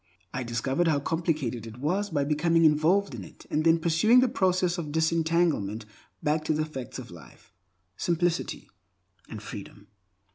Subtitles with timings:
[0.33, 4.27] I discovered how complicated it was by becoming involved in it and then pursuing the
[4.27, 5.85] process of disentanglement
[6.23, 7.53] back to the facts of life,
[7.97, 8.71] simplicity,
[9.29, 9.89] and freedom.